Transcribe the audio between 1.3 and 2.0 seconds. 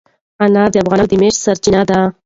سرچینه ده.